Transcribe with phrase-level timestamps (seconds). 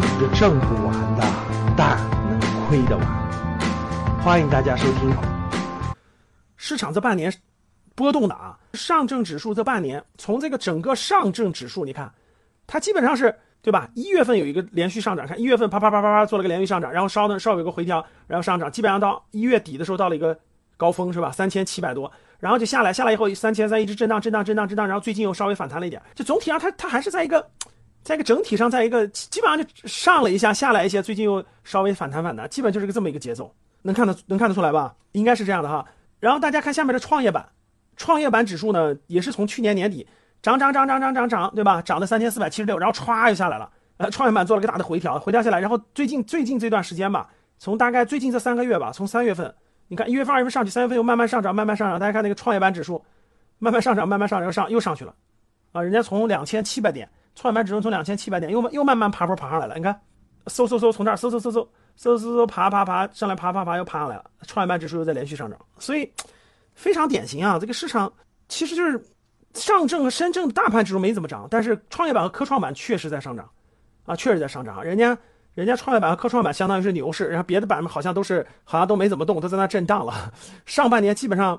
[0.00, 1.22] 玩也挣不完的，
[1.76, 3.06] 但能亏得完。
[4.22, 5.14] 欢迎大家收听。
[6.56, 7.32] 市场这半年
[7.94, 12.10] 波动的啊，上证指数这半年，从这个整个上证指数，你看，
[12.66, 13.88] 它基本上是对吧？
[13.94, 20.38] 一月份有一个连续上涨，看一月份啪啪啪啪啪做了个连续上涨，然后稍呢稍有个回调，然后上涨，基本上到一月底的时候到了一个
[20.78, 21.30] 高峰是吧？
[21.30, 27.46] 三千七百多，然后就下来，下来以后三千三一直震荡震荡震荡震荡，然后最近又稍微反弹了一点，就总体上它它还是在一个。
[28.10, 34.92] 在一个整体上，在一个基本上就上了一下，下来一些，最近又稍微反弹反弹，基本就是个这么一个节奏，能看得能看得出来吧？
[35.12, 35.86] 应该是这样的哈。
[36.18, 37.48] 然后大家看下面的创业板，
[37.96, 40.04] 创业板指数呢，也是从去年年底
[40.42, 41.80] 涨涨涨涨涨涨涨，对吧？
[41.82, 43.70] 涨了三千四百七十六，然后歘就下来了。
[43.98, 49.54] 呃，创业板做了个大的回调，回调下来，然后最近最近这段时间吧，从大概最近这三个月吧，从三月份，
[49.86, 52.00] 你看一月份、二月份上去，三月份又慢慢上涨，慢慢上涨。
[52.00, 53.00] 大家看那个创业板指数，
[53.60, 55.14] 慢慢上涨，慢慢上涨，又上又上去了，
[55.70, 57.08] 啊，人家从两千七百点。
[57.40, 59.98] 创业板指数从两千七百点又又慢慢爬坡爬上来了，你看，
[60.44, 61.66] 嗖嗖嗖从这儿嗖嗖嗖嗖
[61.98, 66.12] 嗖嗖嗖爬爬爬上来爬爬爬又爬上来了，创业板指数又在连续上涨，所以
[66.74, 67.58] 非常典型啊。
[67.58, 68.12] 这个市场
[68.46, 69.02] 其实就是
[69.54, 73.48] 上证和深证大盘指数没怎么涨，但是创业板和科创板确实在上涨，
[74.04, 74.84] 啊，确实在上涨。
[74.84, 75.16] 人家
[75.54, 80.30] 人家创业板和科创板相当于是牛市，然后别的板好像都是好像都没怎么动，都在那震荡了。
[80.66, 81.58] 上半年基本上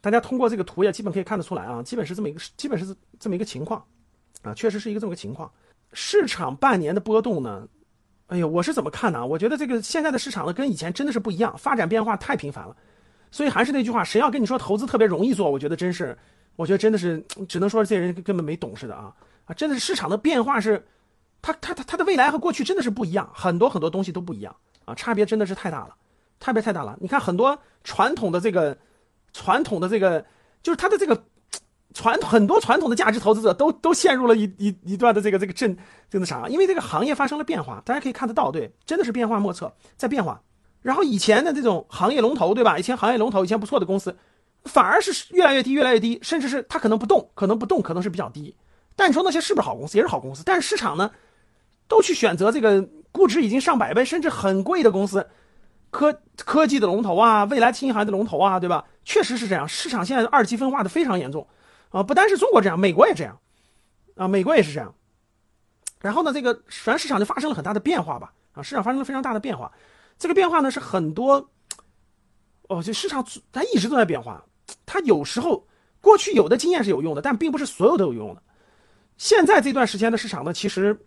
[0.00, 3.84] 大家通过这个图也基本可以看得出来啊，基本是这么一个基本是这么一个情况。
[4.46, 5.50] 啊，确实是一个这么个情况。
[5.92, 7.66] 市场半年的波动呢，
[8.26, 9.26] 哎呦，我是怎么看呢？
[9.26, 12.76] 我觉得这个现在的市场呢，跟以前真的是不一样，发展变化太频繁了。
[13.30, 16.16] 所以还是那句话，谁要跟你说投资特别容易做，我觉得真是，
[16.56, 19.14] 我觉得真的是，只能说这些人根本没懂似的啊
[19.46, 19.54] 啊！
[19.54, 20.84] 真的是市场的变化是，
[21.42, 25.94] 它它它它的未来和过去真的是不一样，很多很多东西都不一样啊，差别真的是太大了，
[26.40, 26.96] 差别太大了。
[27.00, 28.76] 你看很多传统的这个，
[29.32, 30.24] 传统的这个，
[30.62, 31.22] 就是它的这个。
[31.96, 35.74] 传很多传统的价值投资者都都陷入了一一一段的这个这个震
[36.10, 36.46] 这个啥？
[36.46, 40.38] 因为这个行业发生了变化，大家可以看得到，对，真的是变化莫测，在变化。
[40.82, 42.78] 然后以前的这种行业龙头，对吧？
[42.78, 44.14] 以前行业龙头，以前不错的公司，
[44.64, 48.54] 反而是越来越低，越来越低，甚至是它可能不动，可能不动，可能是比较低。
[48.94, 49.96] 但你说那些是不是好公司？
[49.96, 50.42] 也是好公司。
[50.44, 51.10] 但是市场呢，
[51.88, 55.26] 都去选择这个估值已经上百倍，甚至很贵的公司，
[55.90, 58.84] 科科技的龙头啊，未来新行业的龙头啊，对吧？
[59.04, 61.46] 确实是这样，市场现在二级分化的非常严重。
[61.90, 63.38] 啊，不单是中国这样，美国也这样，
[64.16, 64.94] 啊，美国也是这样。
[66.00, 69.72] 然后呢，这个全市场就发生了很大的变化吧，啊，市场发生了非常大的变化。
[70.18, 71.48] 这个变化呢是很多，
[72.68, 74.44] 哦，就市场它一直都在变化。
[74.84, 75.66] 它有时候
[76.00, 78.42] 过去有的经验是有用的，但并不是所有都有用的。
[79.16, 80.98] 现在这段时间的市场呢，其实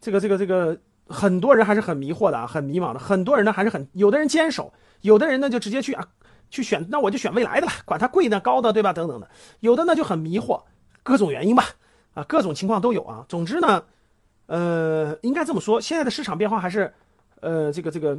[0.00, 2.98] 这个这个这个很多人还是很迷惑的啊，很迷茫的。
[2.98, 4.72] 很多人呢还是很，有的人坚守，
[5.02, 6.06] 有的人呢就直接去啊。
[6.48, 8.92] 去选，那我就选未来的了， 管它贵的高的，对吧？
[8.92, 9.28] 等等的，
[9.60, 10.62] 有的呢就很迷惑，
[11.02, 11.64] 各种原因吧，
[12.14, 13.26] 啊，各种情况都有啊。
[13.28, 13.82] 总之呢，
[14.46, 16.92] 呃，应该这么说，现在的市场变化还是，
[17.40, 18.16] 呃，这个这个，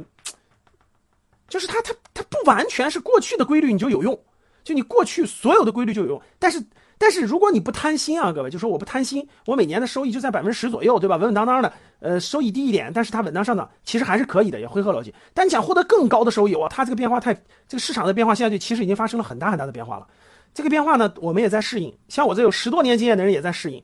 [1.48, 4.18] 就是它它它不完全是过去的规律你就有用，
[4.62, 6.62] 就你过去所有的规律就有用，但是。
[6.98, 11.16] 但是如果你不贪心啊，各位，就说我不贪心，我每年的收益就在百分之十左右，对吧？
[11.16, 15.14] 稳稳当当的，呃，收益低一点，但是它稳当上涨，其实还是可以的，也回合逻辑。
[15.32, 17.32] 但你想获得更高的收益，哇，它这个变化太，
[17.68, 20.06] 这个市场的变化现在就其实已经发生了很大很大的变化了。
[20.52, 23.80] 这个变化呢，我们也在适应，像我这有十多年经验的人也在适应。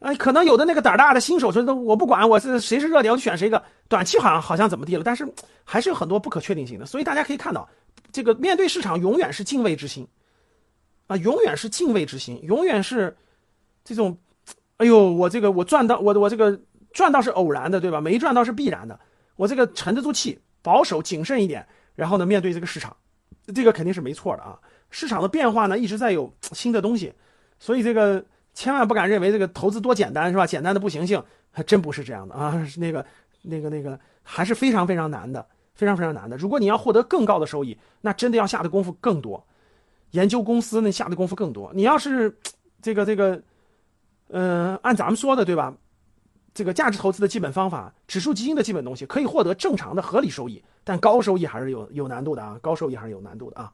[0.00, 5.26] 呃，可能有的那个胆大的新手说，都我不管，我是谁是热点，我就选谁个，短期好像好像怎么地了，但是
[5.64, 6.84] 还是有很多不可确定性的。
[6.84, 7.66] 所以大家可以看到，
[8.12, 10.06] 这个面对市场永远是敬畏之心。
[11.06, 13.16] 啊，永远是敬畏之心，永远是
[13.84, 14.16] 这种，
[14.78, 16.58] 哎呦，我这个我赚到，我我这个
[16.92, 18.00] 赚到是偶然的，对吧？
[18.00, 18.98] 没赚到是必然的，
[19.36, 22.96] 我这个沉得住气，保守谨慎一点，然后呢，面对这个市场，
[23.54, 24.58] 这个肯定是没错的啊。
[24.90, 27.12] 市场的变化呢，一直在有新的东西，
[27.58, 30.46] 所以这个千万不敢认为这个投资多简单，是吧？
[30.46, 33.04] 简单的不行性，还真不是这样的啊， 那个
[33.42, 35.44] 那个那个还是非常非常难的，
[35.74, 36.36] 非常非常难的。
[36.36, 39.44] 如果你要获得更高的收益，那真的要下的功夫更多。
[40.14, 41.70] 研究公司那下的功夫更多。
[41.74, 42.38] 你要是
[42.80, 43.42] 这个这个，
[44.28, 45.74] 呃，按咱们说的对吧？
[46.54, 52.56] 这个价值投资的基本方法，指数基金的基本东西，可以获得正常的合理收益，但高收益还是有有难度的啊！
[52.62, 53.72] 高收益还是有难度的啊！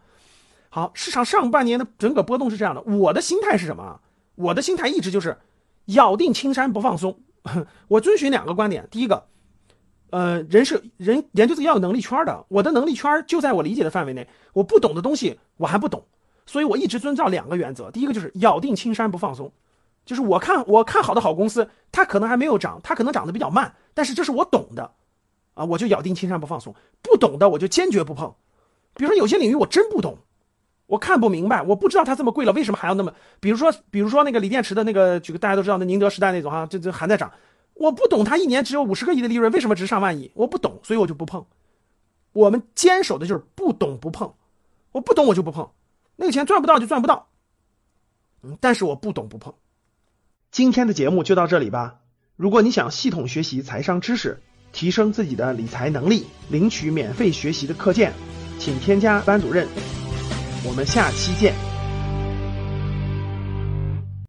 [0.70, 2.80] 好，市场上半年的整个波动是这样的。
[2.82, 4.00] 我的心态是什么？
[4.36, 5.36] 我的心态一直就是
[5.86, 7.20] 咬定青山不放松。
[7.88, 9.26] 我遵循两个观点：第一个，
[10.08, 16.02] 呃，人是人研究自己要有能力圈的，我的能力圈就在我理解的范围内，我不懂的东西我还不懂。
[16.50, 19.52] 所以我一直遵照两个原则，第一个就是咬定青山不放松，
[20.04, 24.90] 就是我看我看好的好公司，它可能还没有涨，它可能涨得比较慢，但是这是我懂的，
[25.54, 28.34] 啊，我就咬定青山不放松，不懂的我就坚决不碰。
[28.94, 30.18] 比如说有些领域我真不懂，
[30.86, 33.14] 我看不明白，我不知道它这么贵了，为什么还要那么？
[33.38, 37.30] 比如说比如说那个锂电池的那个，举个大家都知道的宁德时代那种哈，这这还在涨，
[37.74, 40.32] 我不懂它一年只有五十个亿的利润，为什么值上万亿？
[40.34, 41.46] 我不懂，所以我就不碰。
[42.32, 44.34] 我们坚守的就是不懂不碰，
[44.90, 45.70] 我不懂我就不碰，
[46.20, 47.28] 那个钱赚不到就赚不到。
[48.42, 49.54] 嗯，但是我不懂不碰。
[50.50, 52.00] 今天的节目就到这里吧。
[52.36, 58.12] 如果你想系统学习财商知识，提升自己的理财能力，领取免费学习的课件，
[58.58, 59.66] 请添加班主任。
[60.62, 61.69] 我们下期见。